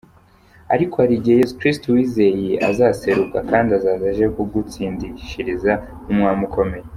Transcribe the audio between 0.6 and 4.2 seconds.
”Ariko hari igihe Yesu Kristo wizeye azaseruka kandi azaza